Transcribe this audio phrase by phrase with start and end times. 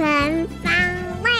[0.00, 0.72] 全方
[1.22, 1.30] 位。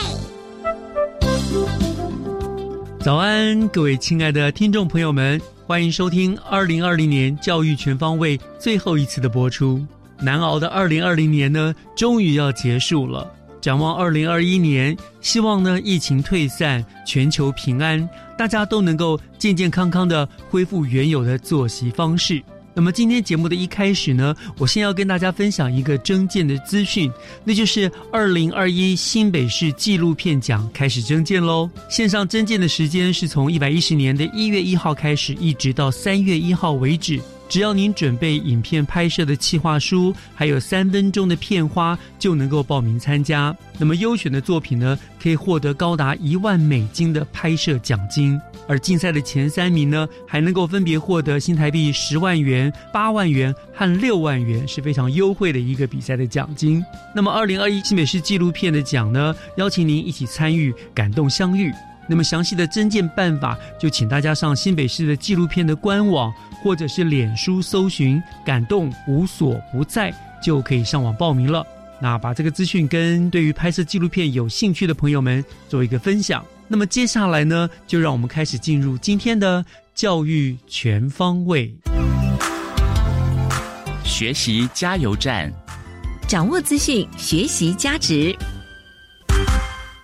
[2.99, 9.83] 早安，各位亲爱的听众朋友们，欢迎收听二零二零年教育全方位最后一次的播出。
[10.19, 13.33] 难熬的二零二零年呢，终于要结束了。
[13.59, 22.39] 展望二零二一年，希望呢疫情退散，全球平安，大家都能够健健康康的恢复原有的作息方式。
[22.73, 27.11] 那么今天节目的一开始呢，我先要跟大家分享一个征件的资讯，
[27.43, 31.69] 那就是二零二一新北市纪录片奖开始征件喽。
[31.89, 37.19] 线上征件的时间是从一百一十年的一月一号开始，一直到三月一号为止。
[37.51, 43.53] 只要您准备影片拍摄的企划书，还有三分钟的片花，就能够报名参加。
[43.77, 48.39] 那么优选的作品呢，可以获得高达一万美金的拍摄奖金。
[48.69, 56.81] 而竞赛的前三名呢，还能够分别获得新台币十万元、八万元和六万元，是非常优惠的一个比赛的奖金。
[57.13, 61.69] 那么，二零二一新北市纪录片的奖呢，邀请您一起参与，感动相遇。
[62.11, 66.29] 那么详细的征件办法，就请大家上新北市的纪录片的官网，
[66.61, 70.13] 或者是脸书搜寻“感动无所不在”，
[70.43, 71.65] 就可以上网报名了。
[72.01, 76.43] 那把这个资讯跟对于拍摄纪录片有兴趣的朋友们做一个分享。
[76.67, 79.63] 那么接下来呢，就让我们开始进入今天的
[79.95, 81.73] 教育全方位
[84.03, 85.49] 学习加油站。
[86.27, 88.35] 掌握资讯，学习价值。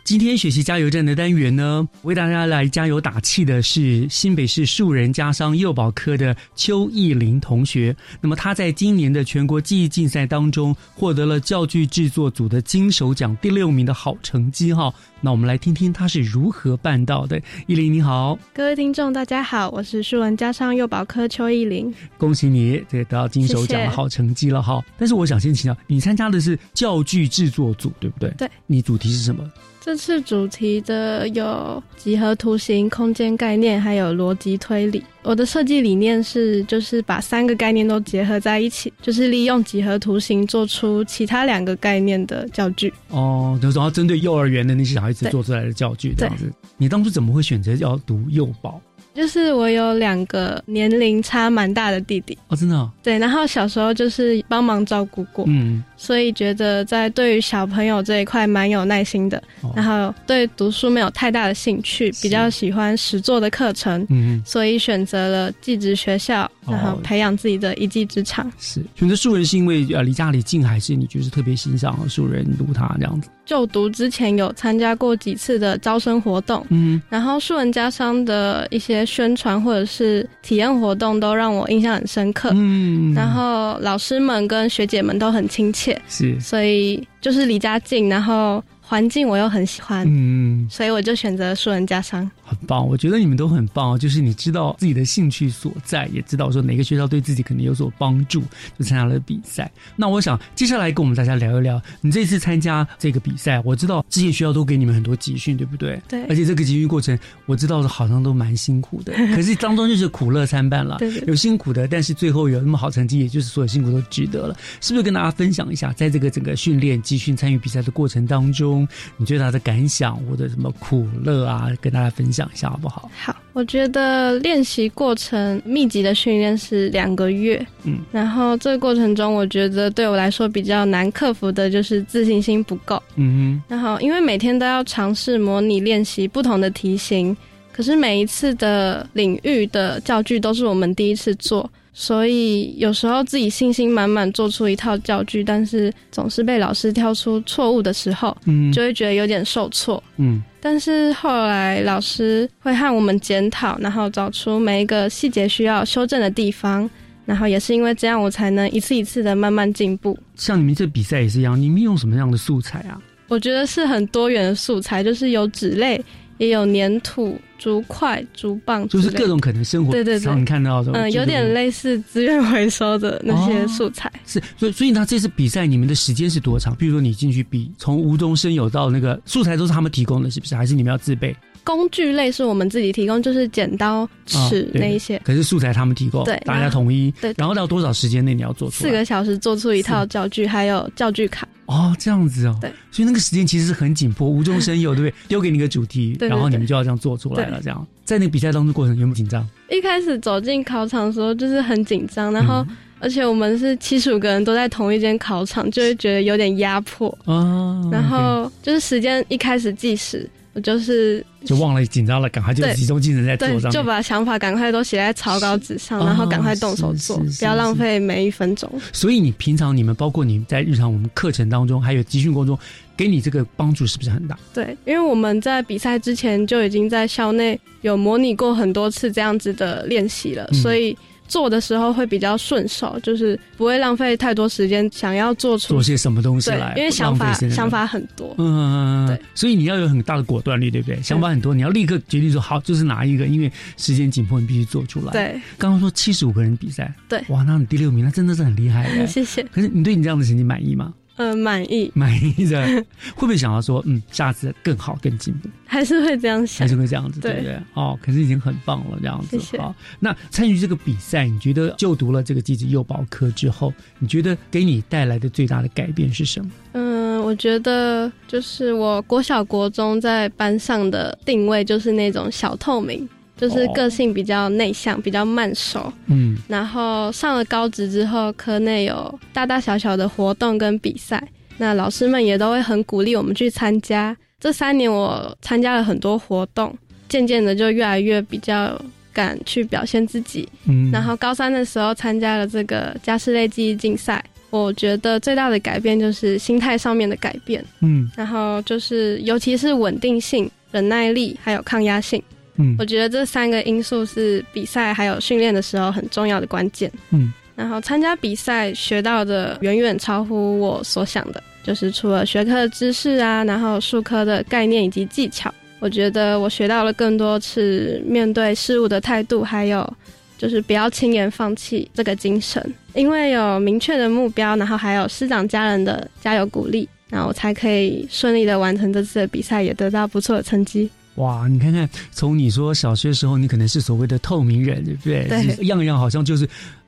[0.07, 7.93] 今天学习加油站的单元呢，为大家来加油打气的是新北市树人家商幼保科的邱义林同学。
[8.21, 14.93] 那么他在今年的全国记忆竞赛当中，获得了教具制作组的金手奖第六名的好成绩哈。
[15.19, 17.41] 那我们来听听他是如何办到的。
[17.65, 21.93] 义林你好，各位听众大家好，我是树人家商幼保科邱义林。
[22.17, 24.81] 恭喜你这得到金手奖的好成绩了哈。
[24.97, 28.29] 但是我想先请教，你参加的是教具制作组对不对？
[28.37, 29.43] 对，你主题是什么？
[29.87, 35.01] 这次主题的有几何图形、空间概念，还有逻辑推理。
[35.23, 42.93] 我的设计理念是，就是把三个概念都结合在一起，就是利用几何图形做出其他两个概念的教具。
[43.11, 46.51] 哦，就是要针对幼儿园的那些小孩子做出来的教具这样子。
[46.75, 48.81] 你当初怎么会选择要读幼保？
[49.15, 52.91] 就是我有两个年龄差蛮大的弟弟哦，真的、哦。
[53.01, 59.73] 对，然后小时候就是帮忙照顾过，嗯，所以觉得在对于小朋友这一块蛮有耐心的，哦。
[59.75, 66.71] 然后对读书没有太大的兴趣，比较喜欢实作的课程，嗯，所以选择了技职学校，哦。
[66.71, 68.49] 然后培养自己的一技之长。
[68.57, 68.81] 是。
[68.95, 73.29] 选择树人是因为呃离家里近，还是你就是特别欣赏树人读他这样子？
[73.45, 92.29] 就读之前有参加过几次的招生活动，嗯，然后树人家商的一些宣传或者是体验活动都让我印象很深刻，嗯，然后老师们跟学姐们都很亲切，是，所以就是离家近，然后环境我又很喜欢，嗯，所以我就选择树人家商。
[92.41, 98.41] 很棒，我觉得你们都很棒，就是你知道自己的兴趣所在，也知道说哪个学校对自己可能有所帮助，
[98.79, 99.69] 就参加了比赛。
[99.97, 106.01] 那我想接下来跟我们大家聊一聊，你这次参加这个比赛，我知道这些学校都给你们很多集训，对不对？
[106.07, 114.55] 对而且这个集训过程，我知道好像都蛮辛苦的， 可是当中就是苦乐参半了，对有辛苦的，但是最后有那么好成绩，也就是所有辛苦都值得了。
[114.79, 118.87] 是不是跟大家分享一下，在这个整个训练、集训、参与比赛的过程当中，中
[119.17, 123.09] 你最大的感想或者什么苦乐啊，跟大家分享一下好不好？
[123.17, 133.01] 好，我觉得练习过程密集的训练是两个月，嗯，然后这个过程中，我觉得对我来说比较难克服的就是自信心不够。
[133.15, 137.35] 嗯哼然后因为每天都要尝试模拟练习不同的题型，
[137.71, 141.69] 可是每一次的领域的教具都是我们第一次做，
[141.99, 150.01] 所以有时候自己信心满满做出一套教具，但是总是被老师挑出错误的时候，嗯，就会觉得有点受挫。
[150.17, 156.87] 嗯但是后来老师会和我们检讨，然后找出每一个细节需要修正的地方，
[157.25, 160.15] 然后也是因为这样，我才能一次一次的慢慢进步。
[160.35, 163.01] 像你们这比赛也是一样，你们用什么样的素材啊？
[163.27, 165.99] 我觉得是很多元的素材，就是有纸类，
[166.37, 174.11] 也有粘土、竹块、竹棒就是各种可能生活对对对常看到的，嗯，有点类似资源回收的那些哦素材。
[174.25, 176.75] 是，所以所以那，这次比赛你们的时间是多长？
[176.75, 180.55] 比如说你进去比，从无中生有到那个素材都是他们提供的，是不是？
[180.55, 181.35] 还是你们要自备？
[181.67, 185.21] 工具类是我们自己提供，就是剪刀、哦尺对那一些。
[185.25, 188.85] 可是素材他们提供，对大家统一，对然后到多少时间内你要做出？
[188.85, 191.45] 四个小时做出一套教具，还有教具卡。
[191.65, 195.13] 哦，这样子哦，对，所以那个时间其实是很紧迫，无中生有，对不对？
[195.27, 197.59] 丢给你个主题，然后你们就要这样做出来了。
[197.61, 199.45] 这样，在那个比赛当中过程有没有紧张？
[199.69, 207.15] 一开始走进考场的时候就是很紧张，然后嗯而且我们是七十五个人都在同一间考场，就会觉得有点压迫。
[207.25, 213.71] 啊，然后就是时间一开始计时，我就是就忘了紧张了，赶快就集中精神在做，上面。
[213.71, 218.67] 就把想法赶快都写在草稿纸上，哦然后赶快动手做，不要浪费每一分钟。
[218.91, 222.59] 所以你平常你们包括你在日常我们课程当中，还有集训过程中，
[222.97, 224.35] 给你这个帮助是不是很大？
[224.51, 238.33] 对，因为我们在比赛之前就已经在校内有模拟过很多次这样子的练习了，嗯所以做的时候会比较顺手，就是不会浪费太多时间想要做出做些什么东西来？，因为想法想法很多。
[238.37, 241.01] 嗯，对，所以你要有很大的果断力，对不对？
[241.01, 249.05] 想法很多，你要立刻决定说好，就是哪一个，因为时间紧迫，你必须做出来。，对，刚刚说七十五个人比赛，对哇，那你第六名，那真的是很厉害的。
[249.07, 250.93] 谢谢，可是你对你这样的成绩满意吗？
[251.17, 252.65] 嗯、满意，满意的，
[253.13, 256.77] 会不会想要说，嗯，下次更好、更进步，还是会这样想还是。
[256.77, 257.59] 会这样子，对对不对？
[257.73, 259.39] 哦，可是已经很棒了，这样子。
[259.39, 266.51] 谢谢好，那参与这个比赛，你觉得就读了这个技职幼保科之后，你觉得给你带来的最大的改变是什么？
[266.73, 275.91] 嗯，我觉得就是我国小国中在班上的定位就是那种小透明，就是哦个性比较内向，比较慢熟。
[276.07, 281.21] 嗯然后上了高职之后，科内有大大小小的活动跟比赛，
[281.57, 284.15] 那老师们也都会很鼓励我们去参加。
[284.39, 286.75] 这三年我参加了很多活动，
[287.09, 288.79] 渐渐的就越来越比较
[289.13, 290.47] 敢去表现自己。
[290.67, 302.21] 嗯，然后高三的时候参加了这个家事类记忆竞赛，我觉得最大的改变就是心态上面的改变，嗯然后就是尤其是稳定性、忍耐力还有抗压性，
[302.57, 306.91] 嗯我觉得这三个因素是比赛还有训练的时候很重要的关键。
[307.11, 319.91] 嗯然后参加比赛学到的远远超乎我所想的，就是除了学科的知识啊，然后术科的概念以及技巧，我觉得我学到了更多是面对事物的态度，还有
[320.37, 322.63] 就是不要轻言放弃这个精神。
[322.93, 330.87] 因为有明确的目标，然后还有师长家人的加油鼓励，然后我才可以顺利的完成这次的比赛，也得到不错的成绩。
[331.17, 335.27] 哇，你看看，从你说小学时候，你可能是所谓的透明人，对不对？
[335.27, 336.47] 对是样样好像就是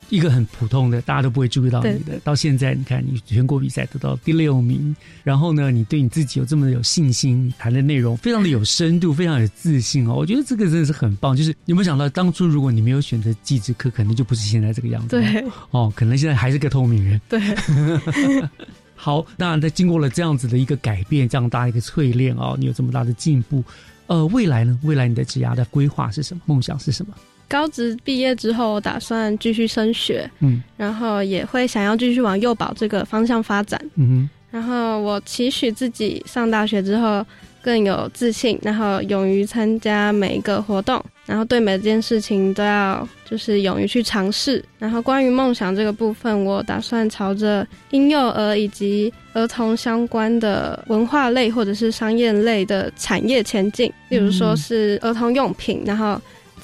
[0.10, 2.20] 一个很普通的，大家都不会注意到你的。
[2.24, 10.14] 到现在，你看你全国比赛得到第六名，然后呢，你对你自己有这么有信心，谈的内容非常的有深度，非常有自信哦。
[10.16, 11.36] 我觉得这个真的是很棒。
[11.36, 15.10] 就是有没有想到，当初如果你没有选择技职科，可能就不是现在这个样子。
[15.10, 17.22] 对哦，可能现在还是个透明人。
[17.30, 17.39] 对，
[18.96, 23.63] 好，那在经过了这样子的一个改变，这样大的一个淬炼哦，你有这么大的进步，
[24.10, 24.78] 呃，未来呢？
[24.84, 26.42] 未来你的职涯的规划是什么？
[26.46, 27.13] 梦想是什么？
[27.48, 33.80] 高职毕业之后，我打算继续升学，嗯然后也会想要继续往幼保这个方向发展。
[33.96, 37.25] 嗯哼然后我期许自己上大学之后
[37.62, 44.65] 更有自信，然后勇于参加每一个活动，然后对每件事情都要就是勇于去尝试。
[44.79, 56.19] 然后关于梦想这个部分，我打算朝着婴幼儿以及儿童相关的文化类或者是商业类的产业前进，例如说是儿童用品，然后。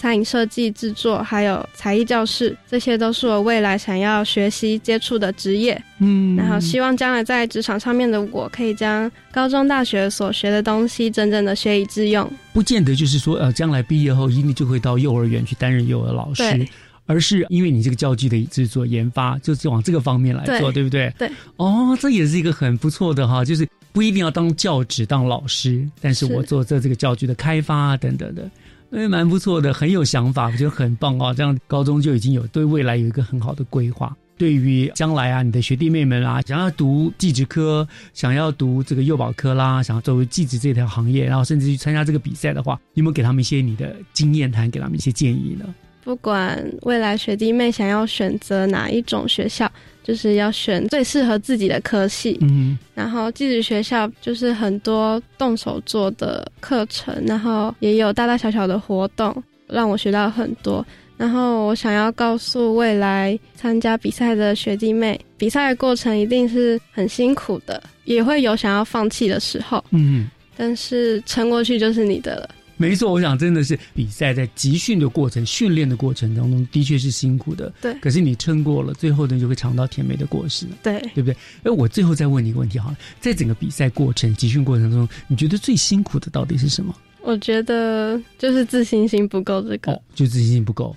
[0.06, 5.82] 餐饮设计、制作，还有才艺教室，这些都是我未来想要学习接触的职业。
[5.98, 12.32] 嗯然后希望将来在职场上面的我，可以将高中、大学所学的东西，真正的学以致用。
[12.54, 16.68] 不见得就是说，呃，将来毕业后一定就会到幼儿园去担任幼儿老师，
[17.08, 21.12] 而是因为你这个教具的制作研发，就是往这个方面来做，对对不对？
[21.18, 21.32] 对。
[21.58, 28.48] 哦，这也是一个很不错的哈，就是不一定要当教职、当老师，但是我做这这个教具的开发啊等等的，
[28.92, 31.34] 哎，蛮不错的，很有想法，我觉得很棒啊。
[31.34, 34.16] 这样高中就已经有对未来有一个很好的规划。
[34.38, 45.66] 对于将来啊，你的学弟妹们啊，想要读技职科，想要读这个幼保科啦，想要作为技职这条行业，然后甚至去参加这个比赛的话，有没有给他们一些你的经验谈，给他们一些建议呢？
[46.04, 49.72] 不管未来学弟妹想要选择哪一种学校。
[50.06, 59.36] 就是要选最适合自己的科系，嗯，然后寄宿学校就是很多动手做的课程，然后也有大大小小的活动，
[59.68, 60.86] 让我学到很多。
[61.18, 72.50] 然后我想要告诉未来参加比赛的学弟妹，比赛的过程一定是很辛苦的，也会有想要放弃的时候，嗯，但是撑过去就是你的了。
[72.78, 77.72] 没错，我想真的是比赛在集训的过程、训练的过程当中，的确是辛苦的。
[77.82, 80.66] 对，可是你撑过了，最后呢就会尝到甜美的果实。
[80.84, 81.36] 对，对不对？
[81.64, 86.94] 哎，我最后再问你一个问题好了，在整个比赛过程、集训过程中，你觉得最辛苦的到底是什么？
[87.22, 90.96] 我觉得就是自信心不够，这个哦，就自信心不够。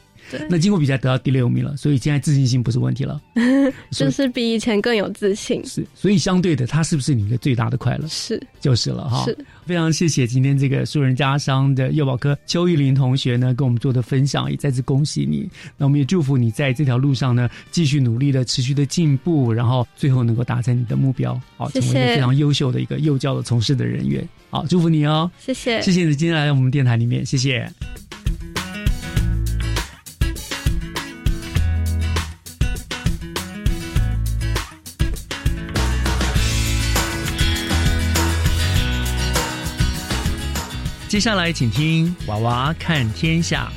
[0.48, 3.20] 那经过比赛得到第六名了，所以现在自信心不是问题了，
[3.90, 5.64] 就是比以前更有自信。
[5.64, 8.06] 是，所以相对的，他是不是你一个最大的快乐？
[8.08, 9.24] 是，就是了哈。
[9.24, 15.48] 是，非常谢谢今天这个素人家商的幼保科邱玉玲同学呢，跟我们做的分享，也再次恭喜你。
[15.76, 24.26] 那我们也祝福你在这条路上呢，继续努力的、持续的进步，然后最后能够达成你的目标，好，成为一个非常优秀的一个幼教的从事的人员。
[24.50, 25.30] 好，祝福你哦。
[25.38, 27.70] 谢谢，谢谢你今天来到我们电台里面，谢谢。
[41.08, 43.72] 接下来，请听《娃娃看天下》。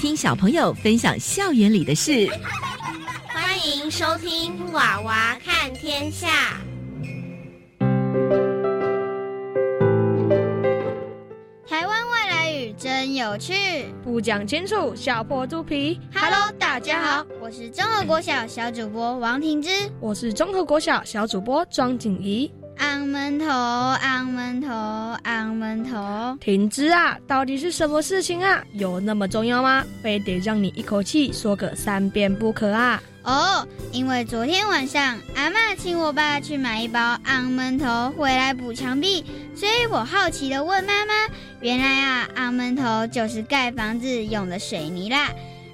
[0.00, 2.26] 听小朋友分享校园里的事，
[3.28, 6.26] 欢迎收听《娃娃看天下》。
[12.80, 13.52] 真有趣，
[14.02, 16.00] 不讲清楚，笑破肚皮。
[16.14, 19.68] Hello，大家好，我是综合国小小主播王婷之，
[20.00, 22.50] 我是综合国小小主播庄景怡。
[22.78, 24.70] 昂门头，昂门头，
[25.24, 26.34] 昂门头。
[26.40, 28.64] 婷之啊，到底是什么事情啊？
[28.72, 29.84] 有那么重要吗？
[30.02, 33.02] 非得让你一口气说个三遍不可啊？
[33.22, 39.24] 哦，因为昨天晚上阿妈请我爸去买一包昂门头回来补墙壁，
[39.54, 41.12] 所以我好奇的问妈妈
[41.60, 45.30] ：“原来啊，昂门头就是盖房子用的水泥啦。”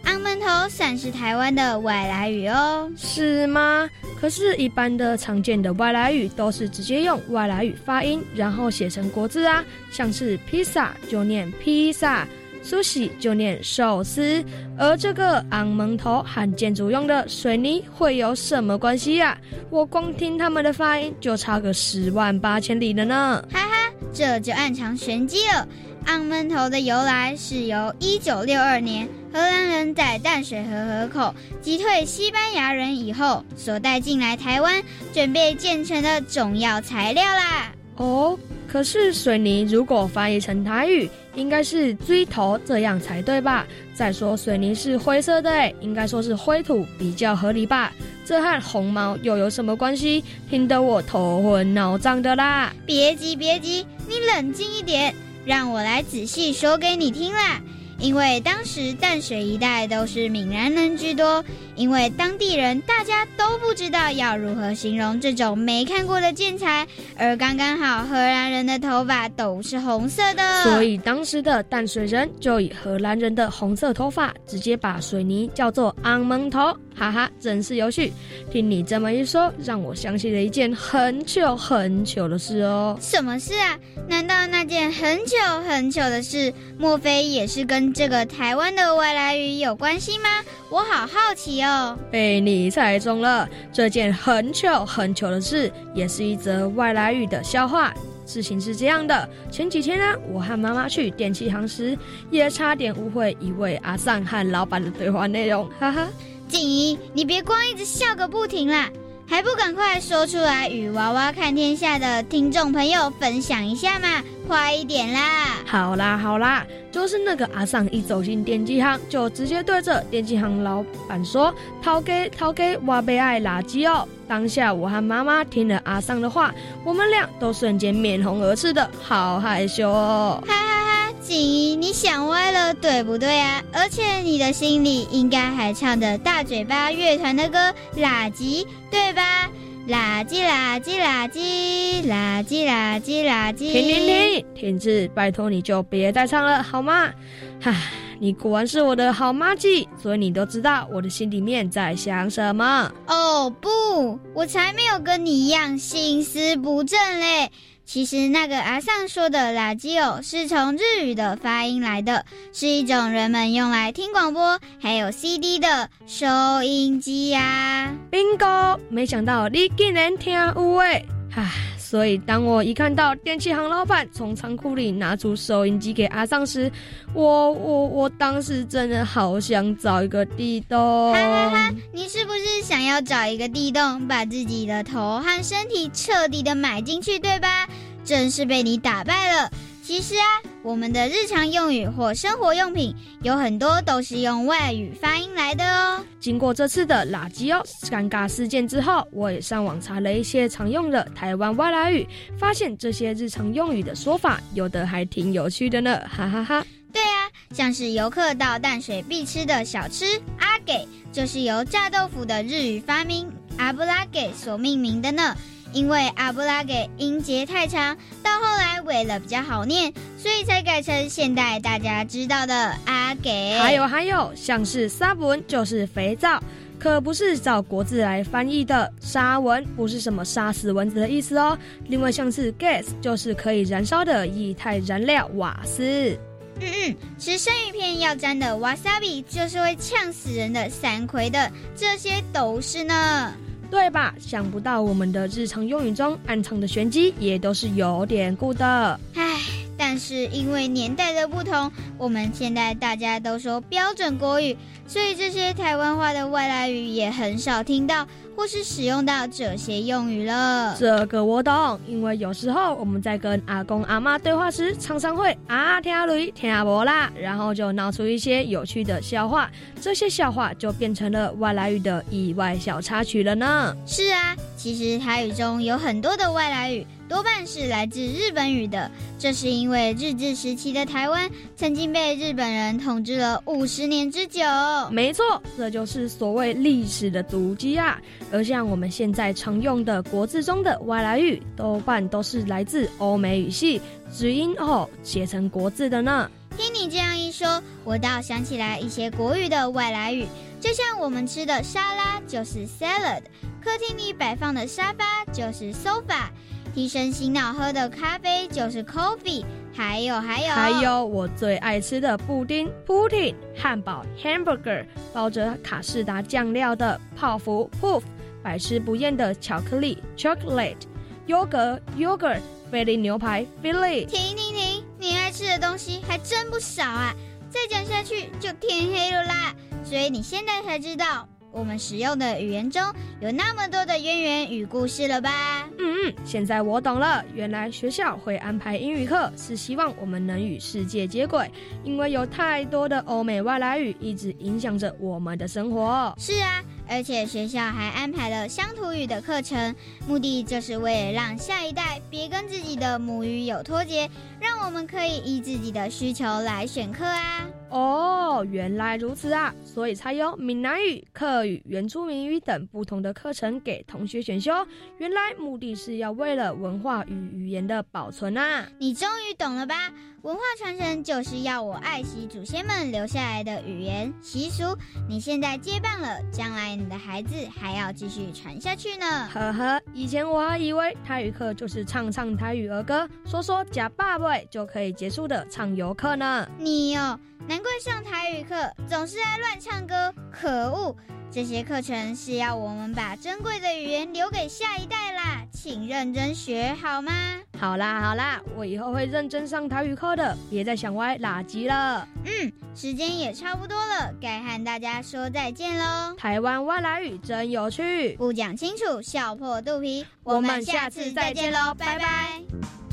[0.07, 3.89] 昂门头算是台湾的外来语哦，是吗？
[4.21, 12.27] 可是，一般的常见的外来语都是直接用外来语发音，然后写成国字啊，像是披萨就念披萨。
[12.69, 14.45] 苏喜就念寿司，
[14.77, 19.39] 而这个昂门头和建筑用的水泥会有什么关系呀？
[19.71, 23.41] 我光听他们的发音就差个十万八千里了呢！
[23.53, 25.69] 哈哈，这就暗藏玄机了。
[26.07, 34.83] 昂门头的由来是由一九六二年荷兰人在淡水河河口击退西班牙人以后所带进来台湾，
[35.13, 37.73] 准备建成的重要材料啦。
[37.97, 38.39] 哦。
[38.69, 43.67] 可是水泥如果翻译成台语，应该是“锥头”这样才对吧？
[43.95, 47.93] 再说水泥是灰色的，应该说是灰土比较合理吧？
[48.25, 50.23] 这和红毛又有什么关系？
[50.51, 52.75] 听得我头昏脑胀的啦！
[52.85, 57.63] 别急别急，你冷静一点，让我来仔细说给你听啦。
[57.99, 66.87] 因为当时淡水一带都是闽南人居多，因为当地人大家都不知道要如何形容这种没看过的建材，
[67.17, 76.77] 而刚刚好荷兰人的头发都是红色的，所以当时的淡水人就以荷兰人的红色头发，直接把水泥叫做昂蒙头。
[76.99, 78.11] 哈哈，真是有趣！
[78.51, 82.97] 听你这么一说，让我想起了一件很久很久的事哦。
[83.03, 83.79] 什么事啊？
[84.09, 85.37] 难道那件很久
[85.69, 90.29] 很久的事，莫非也是跟这个台湾的外来语有关系吗？
[90.71, 91.99] 我好好奇哦。
[92.11, 97.93] 被你猜中了，这件很糗很糗的事，也是一则外来语的笑话。
[98.27, 101.97] 事情是这样的，前几天呢，我和妈妈去电器行时，
[102.31, 106.09] 也差点误会一位阿尚和老板的对话内容，哈哈。
[106.49, 108.91] 静怡，你别光一直笑个不停啦！
[109.29, 114.23] 还不赶快说出来，与娃娃看天下的听众朋友分享一下嘛！
[114.47, 115.57] 快一点啦！
[115.67, 130.43] 好啦好啦，就是那个阿尚一走进电器行，就直接对着电器行老板说：“掏给掏给，我被爱垃圾哦！”当下我和妈妈听了阿尚的话，我们俩都瞬间面红耳赤的，好害羞哦！
[130.47, 133.63] 哈哈哈，锦怡，你想歪了，对不对啊？
[133.73, 137.59] 而且你的心里应该还唱着大嘴巴乐团的歌
[137.97, 139.49] 《垃圾》，对吧？
[139.89, 143.71] 垃圾垃圾垃圾垃圾垃圾垃圾。
[143.71, 145.09] 停停停，停止！
[145.15, 147.13] 拜托你就别再唱了好吗？
[147.61, 147.73] 哈，
[148.19, 152.91] 你果然是我的好妈鸡，所以你都知道我的心里面在想什么。
[153.07, 157.51] 哦不，我才没有跟你一样心思不正嘞。
[157.87, 166.27] 其实那个阿尚说的“垃圾哦”是从日语的发音来的，是一种人们用来听广播还有 CD 的收
[166.65, 167.95] 音机呀。
[168.11, 168.79] bingo！
[168.91, 171.49] 没想到你竟然听有诶，唉！
[171.97, 176.71] 所以当我一看到电器行老板从仓库里拿出收音机给阿尚时，
[177.15, 181.15] 我我我当时真的好想找一个地洞。
[181.15, 181.75] 哈哈哈！
[181.95, 187.67] 你是不是想要找一个地洞，把自己的头和身体彻底的埋进去，对吧？
[188.05, 189.51] 真是被你打败了。
[189.83, 190.27] 其实啊，
[190.67, 192.93] 我们的日常用语或生活用品
[193.23, 196.05] 有很多都是用外语发音来的哦。
[196.19, 202.05] 经过这次的垃圾哦尴尬事件之后，我也上网查了一些常用的台湾外来语，
[202.37, 206.67] 发现这些日常用语的说法有的还挺有趣的呢，哈哈哈。
[206.93, 215.37] 对啊，像是游客到淡水必吃的小吃阿给，就是由炸豆腐的日语发明阿布拉给所命名的呢。
[215.77, 223.59] 因为阿布拉给音节太长，到后来为了比较好念，所以才改成现代大家知道的阿给。
[223.59, 226.43] 还有还有，像是沙文就是肥皂，
[226.79, 228.91] 可不是照国字来翻译的。
[229.03, 231.59] 沙文不是什么杀死蚊子的意思哦。
[231.89, 236.19] 另外像是 gas 就是可以燃烧的液态燃料瓦斯。
[236.59, 243.35] 嗯嗯，吃生鱼片要沾的 wasabi 就是会呛死人的三葵的，这些都是呢。
[243.71, 244.15] 对吧？
[244.19, 248.99] 想不到我们的日常用语中暗藏的玄机也都是有典故的。
[249.15, 249.39] 唉，
[249.89, 258.05] 但是因为年代的不同，我们现在大家都说标准国语，所以这些台湾话的外来语也很少听到
[258.37, 260.75] 或是使用到这些用语了。
[260.77, 269.49] 这个我懂，因为有时候我们在跟阿公阿妈对话时，常常会啊听雷听伯啦，然后就闹出一些有趣的笑话，
[269.81, 273.73] 这些笑话就变成了外来语的意外小插曲了呢。
[273.87, 276.85] 是啊，其实台语中有很多的外来语。
[277.09, 284.43] 多半是来自日本语的，这是因为日治时期的台湾曾经被日本人统治了五十年之久。
[284.91, 288.01] 没错，这就是所谓历史的足迹啊。
[288.33, 293.81] 而像我们现在常用的国字中的外来语，多半都是来自欧美语系，
[294.13, 296.29] 只因后写成国字的呢。
[296.57, 300.27] 听你这样一说，我倒想起来一些国语的外来语，
[300.61, 303.21] 就像我们吃的沙拉就是 salad，
[303.63, 306.31] 客厅里摆放的沙发就是 sofa。
[306.77, 309.43] 提神醒脑喝的咖啡就是 coffee，
[309.75, 318.03] 还有还有还有我最爱吃的布丁 pudding，汉堡 hamburger，包着卡士达酱料的泡芙 puff，
[318.43, 320.77] 百吃不厌的巧克力 chocolate，
[321.25, 324.05] 优格 yogurt，菲力牛排 fillet。
[324.05, 327.15] 停停停，你爱吃的东西还真不少啊！
[327.49, 331.27] 再讲下去就天黑了啦，所以你现在才知道。
[331.57, 332.83] 我们使用的语言中
[333.19, 335.67] 有那么多的渊源与故事了吧？
[335.79, 337.25] 嗯嗯，现在我懂了。
[337.35, 341.51] 原来学校会安排英语课，是希望我们能与世界接轨，
[341.83, 346.15] 因为有太多的欧美外来语一直影响着我们的生活。
[346.19, 349.75] 是啊，而且学校还安排了乡土语的课程，
[350.07, 354.11] 目的就是为了让下一代别跟自己的母语有脱节，
[354.41, 357.49] 让我们可以依自己的需求来选课啊。
[357.69, 359.53] 哦，原来如此啊！
[359.65, 364.53] 所以才有闽南语、客语、原住民语等不同的课程给同学选修。
[364.99, 368.67] 原来目的是要为了文化与语言的保存啊！
[368.79, 369.93] 你终于懂了吧？
[370.23, 374.65] 文化传承就是要我爱惜祖先们留下来的语言习俗。
[375.09, 379.29] 你现在接棒了，将来你的孩子还要继续传下去呢。
[379.33, 386.49] 呵呵，以前我还以为台语课就是唱唱台语儿歌，说说假爸爸就可以结束的唱游课呢。
[386.59, 387.19] 你哦。
[387.49, 388.57] 难怪上台语课
[388.89, 390.97] 总是爱乱唱歌，可恶！
[391.31, 397.13] 这些课程是要我们把珍贵的语言留给下一代啦，请认真学好吗？
[397.57, 402.09] 好啦好啦，我以后会认真上台语课的，别再想歪垃圾了。
[402.25, 406.17] 嗯，时间也差不多了，该和大家说再见喽。
[406.17, 410.05] 台湾外来语真有趣，不讲清楚笑破肚皮。
[410.25, 412.86] 我们下次再见喽，拜拜。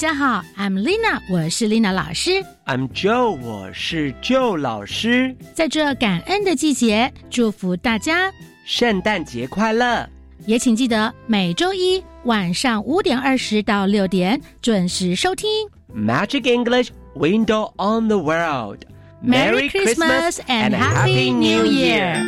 [0.00, 2.30] 家好，I'm Lina，我是 Lina 老师。
[2.66, 5.34] I'm Joe，我是 Joe 老师。
[5.54, 8.30] 在这感恩的季节，祝福大家
[8.64, 10.08] 圣诞节快乐！
[10.44, 15.48] 也请记得每周一晚上五点二十到六点准时收听
[15.94, 18.80] Magic English Window on the World。
[19.22, 22.22] Merry Christmas and Happy New Year！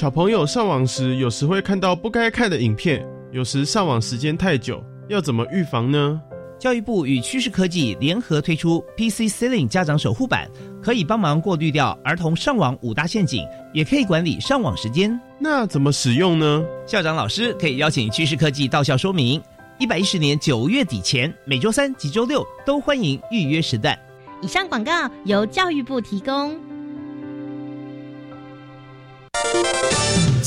[0.00, 6.18] 小朋友上网时，有时会看到不该看的影片，有时上网时间太久，要怎么预防呢？
[6.58, 10.48] 教育部与趋势科技联合推出 PC Ceiling 家长守护版，
[10.82, 15.20] 可以帮忙过滤掉儿童上网五大陷阱，也可以管理上网时间。
[15.38, 16.64] 那怎么使用呢？
[16.86, 19.38] 校长老师可以邀请趋势科技到校说明。
[19.78, 23.94] 一百一十年九月底前，每周三及周六都欢迎预约时段。
[24.40, 26.69] 以上广告由教育部提供。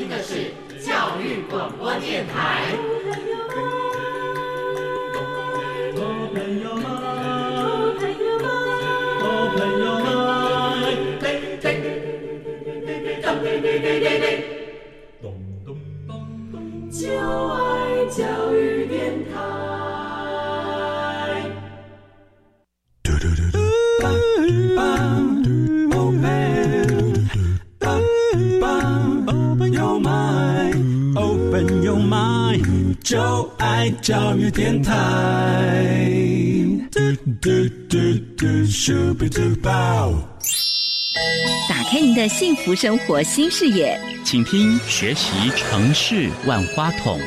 [0.00, 0.50] 听的是
[0.82, 2.74] 教育广播电台。
[16.90, 17.08] 就
[17.48, 19.50] 爱教育电台。
[33.10, 34.94] 就爱教育电台。
[36.92, 37.00] 嘟
[37.40, 37.50] 嘟
[37.88, 37.98] 嘟
[38.38, 40.14] 嘟，Super Duper。
[41.68, 47.18] 打开您的幸福生活新视野，请听学习城市万花筒。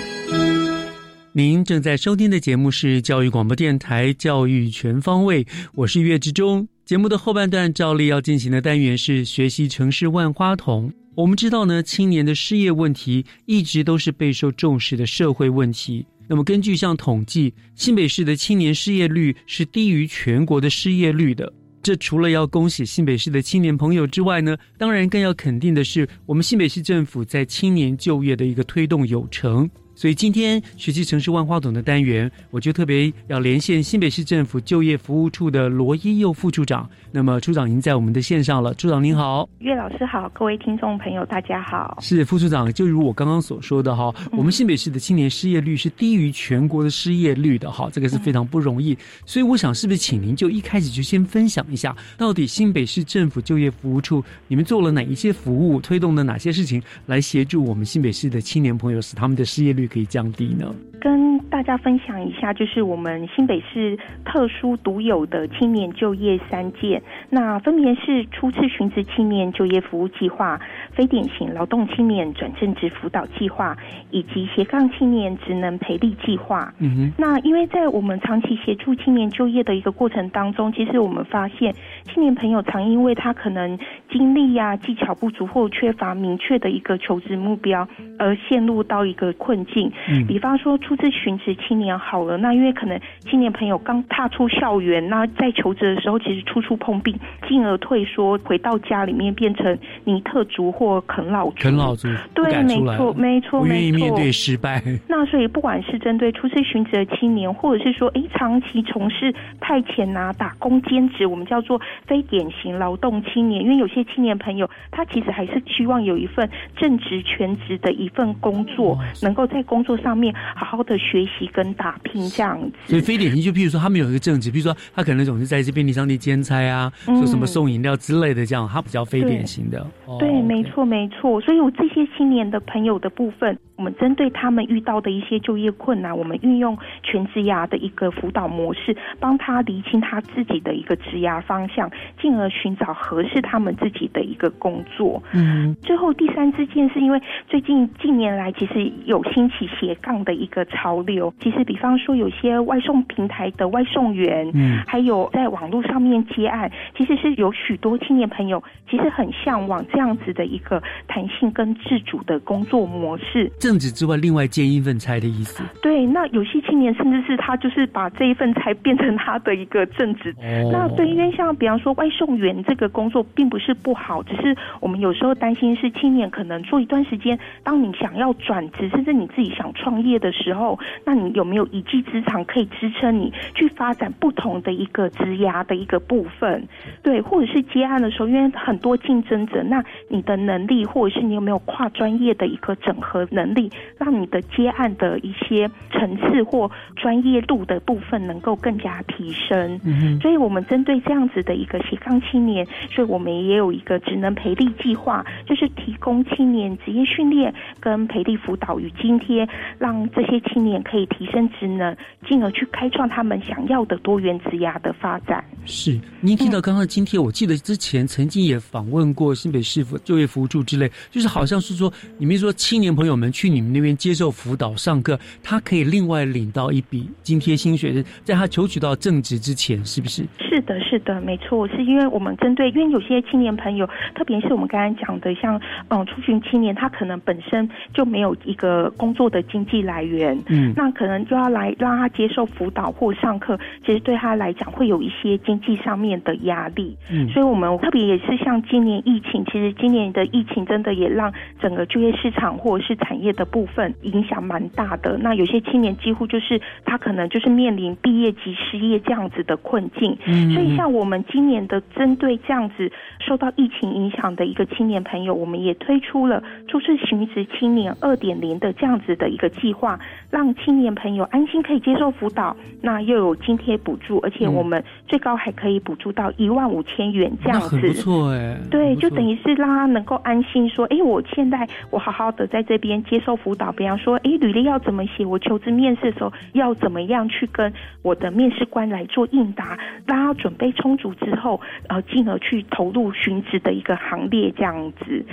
[1.36, 5.44] 您正在收听的节目是教育广播电台《教育全方位》，
[5.74, 6.68] 我是岳志忠。
[6.86, 10.94] 节目的后半段照例要进行的单元是学习城市万花筒。
[11.16, 16.06] 我们知道呢，青年的失业问题一直都是备受重视的社会问题。
[16.28, 21.52] 那么根据像统计，新北市的青年失业率是低于全国的失业率的。
[21.82, 29.68] 这除了要恭喜新北市的青年朋友之外呢，当然更要肯定的是，我们新北市政府在青年就业的一个推动有成。
[29.96, 36.90] 所以今天学习城市万花筒的单元，我就特别要连线新北市政府就业服务处的罗一佑副处长。
[37.12, 41.98] 那么处长已经在我们的线上了，处长您好，岳老师好，各位听众朋友大家好。
[42.02, 48.98] 是副处长，就如我刚刚所说的哈，我们新北市的青年失业率是低于全国的失业率的哈，这个是非常不容易。
[49.28, 60.74] 所以我想是不是请您就一开始就先分享一下，到底新北市政府就业服务处你们做了哪一些服务，推动了哪些事情来协助我们新北市的青年朋友，使他们的失业率可以降低呢？
[61.04, 70.58] 跟大家分享一下，就是我们新北市特殊独有的青年就业三件，那分别是初次寻职青年就业服务计划、
[70.94, 73.76] 非典型劳动青年转正职辅导计划，
[74.12, 76.74] 以及斜杠青年职能培力计划。
[76.80, 77.14] 嗯哼。
[77.18, 81.76] 那因为在我们长期协助青年就业的一个过程当中，其实我们发现
[82.14, 83.78] 青年朋友常因为他可能
[84.10, 87.86] 经历呀、技巧不足或缺乏明确的一个求职目标，
[88.18, 89.92] 而陷入到一个困境。
[90.08, 97.16] 嗯比方说初次寻职青年好了，那因为可能青年朋友刚踏出校园，那在求职的时候其实处处碰壁，
[97.48, 101.56] 进而退缩，回到家里面变成尼特族或啃老族。
[101.58, 104.08] 啃老族，对，没错，没错，不愿意没错。
[104.08, 104.82] 面对失败。
[105.08, 122.72] 那所以不管是针对初次寻职的青年，或者是说，哎，长期从事派遣啊、打工兼职，我们叫做非典型劳动青年，因为有些青年朋友他其实还是希望有一份正职全职的一份工作，能够在工作上面好好的学习跟打拼这样子。
[122.86, 129.86] 所以非典型，就譬如说他们有一个正职，比如说他可能总是在这便利商店兼差啊，嗯说什么送饮料之类的，这样他比较非典型的。
[130.06, 131.40] 哦对，没错，没错。
[131.42, 141.90] 所以我这些青年的朋友的部分，我们针对他们遇到的一些就业困难，我们运用全职涯的一个辅导模式，帮他厘清他自己的一个职涯方向，
[142.22, 145.22] 进而寻找合适他们自己的一个工作。
[145.34, 151.34] 嗯，最后第三支箭是因为最近近年来其实有兴起斜杠的一个潮流。
[151.40, 163.52] 其实比方说有些外送平台的外送员，嗯还有在网络上面接案，其实是有许多青年朋友其实很向往这样子的一个弹性跟自主的工作模式。
[163.60, 165.64] 正职之外，另外兼一份差的意思。
[165.82, 170.34] 对，那有些青年甚至是他就是把这一份差变成他的一个正职。
[170.40, 186.68] 哦那对，因为像比方说外送员这个工作并不是不好，只是我们有时候担心是青年可能做一段时间，当你想要转职，甚至你自己想创业的时候，那你有没有一技之长可以支撑你去发展不同的一个职涯的一个部分？
[187.02, 199.80] 对，或者是接案的时候，因为很多竞争者，那你的能力或者是你有没有跨专业的一个整合能力，让你的接案的一些层次或专业度的部分能够更加提升。
[199.86, 209.48] 嗯所以我们针对这样子的一个斜杠青年，所以我们也有一个职能培力计划，就是提供青年职业训练跟培力辅导与津贴，
[209.80, 211.96] 让这些青年可以提升职能，
[212.28, 215.44] 进而去开创他们想要的多元职涯的发展。
[215.66, 230.24] 是，您提到刚刚的津贴，我记得之前曾经也访问过新北市府就业服务处之类，就是好像是说，你们说青年朋友们去你们那边接受辅导上课，他可以另外领到一笔津贴薪水，在他求取到正职之前，是不是？
[230.38, 240.74] 是的，是的，没错，是因为我们针对，因为有些青年朋友，特别是我们刚才讲的，像嗯出巡青年，他可能本身就没有一个工作的经济来源，嗯。
[240.76, 247.28] 那可能就要来让他接受辅导或上课，其实对他来讲会有一些经济上面的压力，嗯。
[247.30, 255.18] 所以我们特别也是像今年疫情，其实今年的疫情真的也让整个就业市场或者是产业的部分影响蛮大的。
[255.18, 270.00] 那有些青年几乎就是他可能就是面临毕业及失业这样子的困境，嗯所以像我们今年的针对这样子受到疫情影响的一个青年朋友，我们也推出了初次寻职青年二点零的这样子的一个计划，
[270.34, 277.76] 让青年朋友安心可以接受辅导，那又有津贴补助，而且嗯我们最高还可以补助到一万五千元这样子。
[277.76, 278.58] 那很不错哎。
[278.72, 295.24] 对，就等于是让他能够安心说，哎，我现在我好好的在这边接受辅导，比方说，哎，履历要怎么写，我求职面试的时候要怎么样去跟我的面试官来做应答，让他准备充足之后，呃，进而去投入寻职的一个行列，这样子。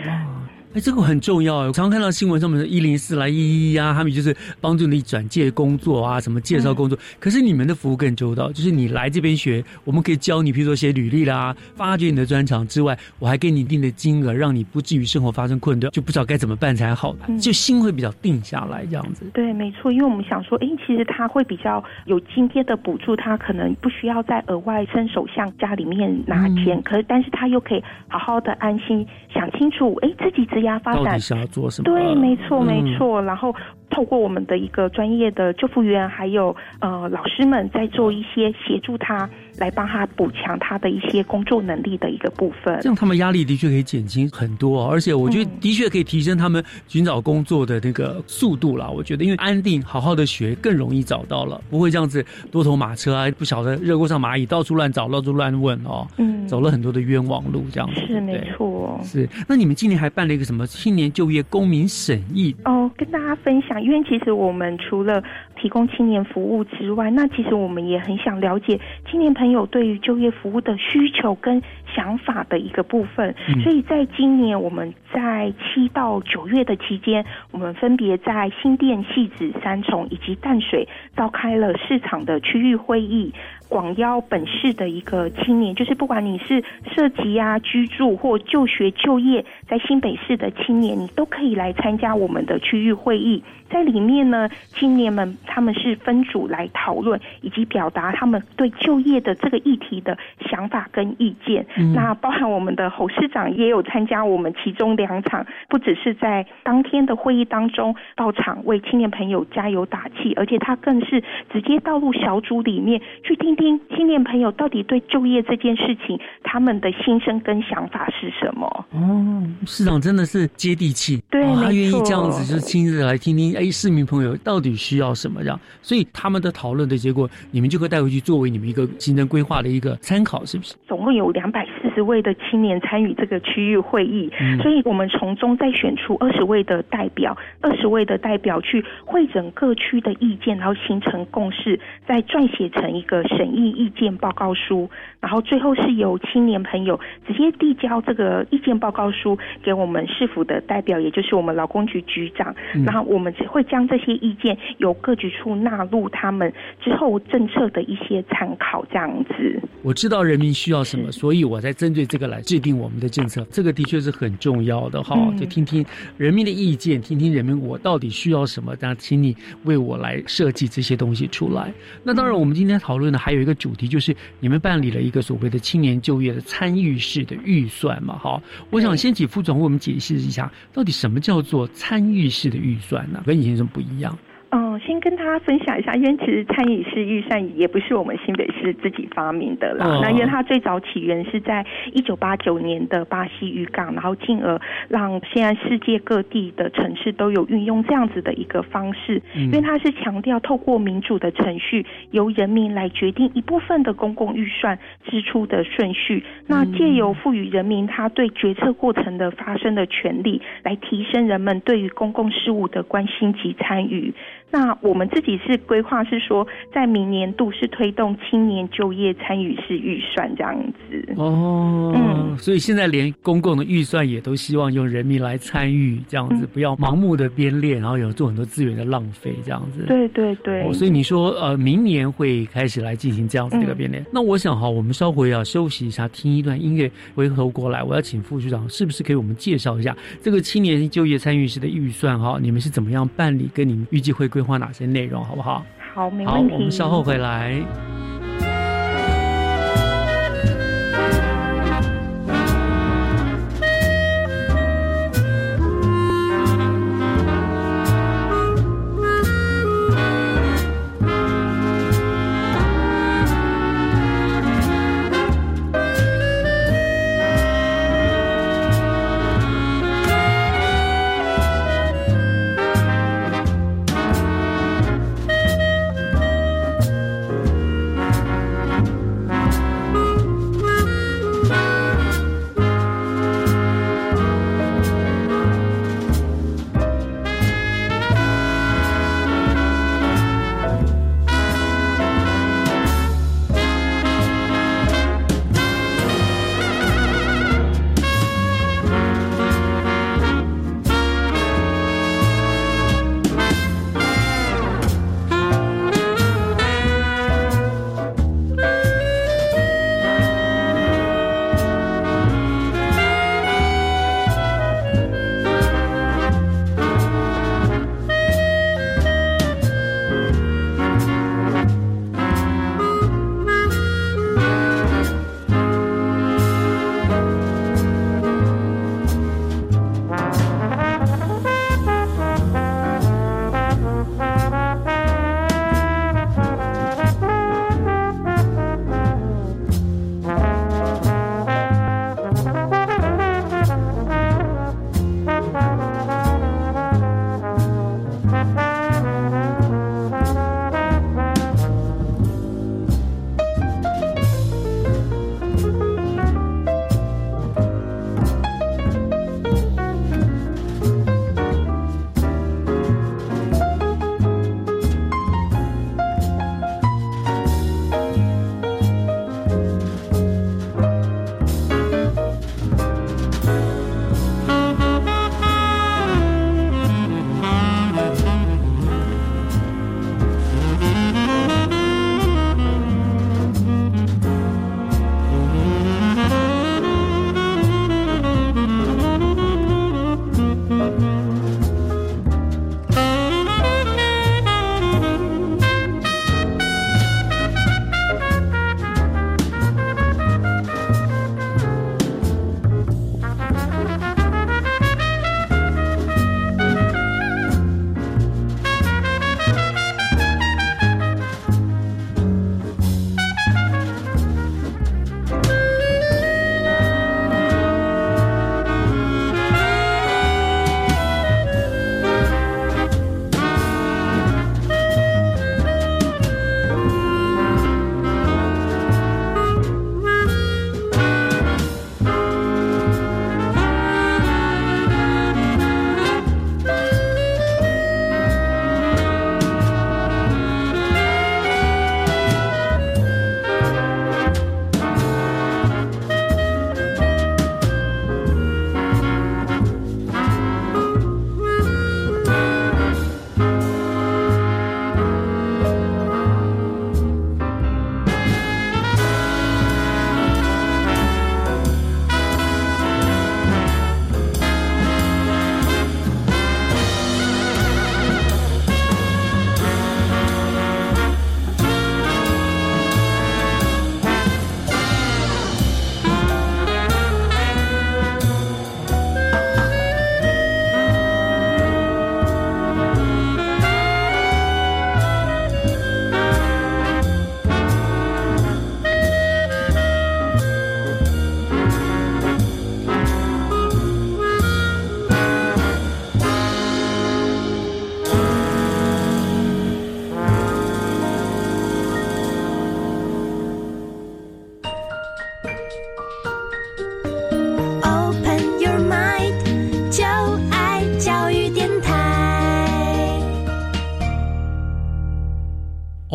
[0.73, 1.57] 哎，这个很重要。
[1.57, 6.97] 我常常看到新闻上面的一零四来、一一啊，他们就是帮助你转介工作啊，什么介绍工作。
[7.19, 19.25] 可是你们的服务更周到，就是你来这边学，我们可以教你，比如说写履历啦，发掘你的专长之外，我还给你一定的金额，让你不至于生活发生困顿，就不知道该怎么办才好，嗯就心会比较定下来这样子。
[19.35, 29.05] 对，没错，因为我们想说，诶，其实他会比较有津贴的补助，他可能不需要再额外伸手向家里面拿钱，嗯可是但是他又可以好好的安心
[29.35, 31.91] 想清楚，诶，自己职涯发展到底想要做什么？
[31.91, 33.23] 对，没错，嗯没错。
[33.23, 33.55] 然后
[33.91, 42.79] 透过我们的一个专业的救护员，还有呃老师们，在做一些协助他，来帮他补强他的一些工作能力的一个部分。
[42.81, 48.89] 这样他们压力的确可以减轻很多、而且我觉得的确可以提升他们寻找工作的那个速度啦。
[48.89, 58.01] 我觉得，因为安定好好的学更容易找到了，不会这样子多头马车啊，不晓得热锅上蚂蚁，到处乱找，到处乱问哦，嗯走了很多的冤枉路这样子。
[58.07, 59.01] 是没对错。
[59.05, 62.55] 是，那你们今年还办了一个什么青年就业公民审议？
[62.65, 65.23] 哦，跟大家分享，因为其实我们除了
[65.61, 71.61] 提供青年服务之外，那其实我们也很想了解青年朋友对于就业服务的需求跟
[71.95, 73.35] 想法的一个部分。
[73.49, 83.33] 嗯所以在今年我们在七到九月的期间，我们分别在新店、戏子、三重以及淡水召开了市场的区域会议。
[83.69, 93.41] 广邀本市的一个青年，就是不管你是涉及啊、居住或就学就业，在新北市的青年，你都可以来参加我们的区域会议。
[93.71, 100.19] 在里面呢，青年们他们是分组来讨论，以及表达他们对就业的这个议题的
[100.51, 101.65] 想法跟意见。
[101.77, 118.67] 嗯那包含我们的侯市长也有参加我们其中两场，不只是在当天的会议当中到场为青年朋友加油打气，而且他更是直接到入小组里面去听听青年朋友到底对就业这件事情他们的心声跟想法是什么。
[118.91, 122.03] 哦，市长真的是接地气，对哦、他没愿意错。
[122.05, 130.75] 这样子，就是亲自来听听，哎，市民朋友到底需要什么这样，所以他们的讨论的结果，你们就会带回去作为你们一个行政规划的一个参考，是不是？
[130.87, 134.31] 总共有两百四十位的青年参与这个区域会议，
[134.63, 144.89] 所以我们从中再选出二十位的代表，二十位的代表去会诊各区的意见，然后形成共识，再撰写成一个审议意见报告书，
[145.21, 159.61] 然后最后是由青年朋友直接递交这个意见报告书给我们市府的代表，也就是我们劳工局局长，然后我们会将这些意见由各局处纳入他们之后政策的一些参考，这样子。
[159.83, 163.47] 我知道人民需要什么，所以我才针对这个来制定我们的政策。
[163.51, 165.85] 这个的确是很重要的哈，就听听
[166.17, 171.73] 人民的意见，听听人民我到底需要什么，那请你为我来设计这些东西出来。
[172.05, 178.41] 那当然，我们今天讨论的还有一个主题，就是你们办理了一个所谓的青年就业的参与式的预算嘛，哈。
[178.71, 183.23] 我想先请副总为我们解释一下，到底什么叫做参与式的预算呢？
[183.27, 184.19] 跟以前什么不一样？
[184.53, 190.01] 嗯，先跟大家分享一下，因为其实参与式预算也不是我们新北市自己发明的啦。
[190.03, 199.23] 那因为它最早起源是在一九八九年的巴西渔港，然后进而让现在世界各地的城市都有运用这样子的一个方式。
[199.35, 204.77] 因为它是强调透过民主的程序，由人民来决定一部分的公共预算
[205.09, 206.25] 支出的顺序。
[206.49, 214.13] 那借由赋予人民他对决策过程的发生的权利，来提升人们对于公共事务的关心及参与。
[214.51, 229.85] 那我们自己是规划是说，在明年度是推动青年就业参与式预算这样子哦，嗯，所以现在连公共的预算也都希望用人民来参与这样子，不要盲目的编列，然后有做很多资源的浪费这样子。
[229.87, 234.05] 对对对，所以你说呃，明年会开始来进行这样子的一个编列。
[234.13, 242.39] 那我想哈，我们稍回要休息一下，听一段音乐，回头过来，我要请副局长是不是给我们介绍一下这个青年就业参与式的预算哈？
[242.43, 243.49] 你们是怎么样办理？
[243.55, 245.65] 跟你们预计会规划哪些内容，好不好？
[245.95, 246.51] 好，没问题。
[246.51, 247.55] 好，我们稍后回来。